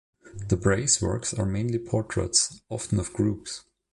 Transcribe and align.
De 0.47 0.57
Bray's 0.57 0.99
works 0.99 1.31
are 1.31 1.45
mainly 1.45 1.77
portraits, 1.77 2.63
often 2.71 2.99
of 2.99 3.13
groups. 3.13 3.65